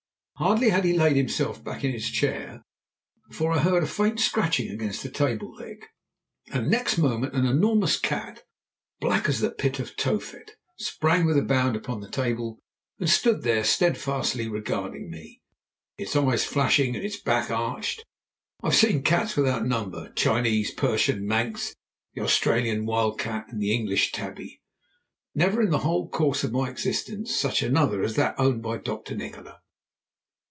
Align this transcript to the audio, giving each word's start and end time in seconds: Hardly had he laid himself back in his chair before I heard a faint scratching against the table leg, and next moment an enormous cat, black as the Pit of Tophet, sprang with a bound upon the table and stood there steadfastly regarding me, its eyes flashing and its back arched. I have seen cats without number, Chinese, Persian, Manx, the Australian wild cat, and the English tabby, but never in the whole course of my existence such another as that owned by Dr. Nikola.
Hardly 0.37 0.69
had 0.71 0.85
he 0.85 0.93
laid 0.97 1.17
himself 1.17 1.63
back 1.63 1.83
in 1.83 1.91
his 1.91 2.09
chair 2.09 2.63
before 3.29 3.51
I 3.51 3.59
heard 3.59 3.83
a 3.83 3.87
faint 3.87 4.19
scratching 4.19 4.71
against 4.71 5.03
the 5.03 5.09
table 5.11 5.51
leg, 5.53 5.85
and 6.51 6.67
next 6.67 6.97
moment 6.97 7.35
an 7.35 7.45
enormous 7.45 7.99
cat, 7.99 8.41
black 8.99 9.29
as 9.29 9.39
the 9.39 9.51
Pit 9.51 9.77
of 9.77 9.95
Tophet, 9.95 10.53
sprang 10.79 11.27
with 11.27 11.37
a 11.37 11.43
bound 11.43 11.75
upon 11.75 11.99
the 12.01 12.09
table 12.09 12.57
and 12.97 13.07
stood 13.07 13.43
there 13.43 13.63
steadfastly 13.63 14.47
regarding 14.47 15.11
me, 15.11 15.43
its 15.99 16.15
eyes 16.15 16.43
flashing 16.43 16.95
and 16.95 17.05
its 17.05 17.21
back 17.21 17.51
arched. 17.51 18.03
I 18.63 18.69
have 18.69 18.75
seen 18.75 19.03
cats 19.03 19.35
without 19.37 19.67
number, 19.67 20.09
Chinese, 20.15 20.71
Persian, 20.71 21.23
Manx, 21.27 21.75
the 22.15 22.21
Australian 22.23 22.87
wild 22.87 23.19
cat, 23.19 23.45
and 23.49 23.61
the 23.61 23.71
English 23.71 24.11
tabby, 24.11 24.59
but 25.35 25.39
never 25.45 25.61
in 25.61 25.69
the 25.69 25.77
whole 25.85 26.09
course 26.09 26.43
of 26.43 26.51
my 26.51 26.67
existence 26.67 27.35
such 27.37 27.61
another 27.61 28.01
as 28.01 28.15
that 28.15 28.33
owned 28.39 28.63
by 28.63 28.79
Dr. 28.79 29.15
Nikola. 29.15 29.59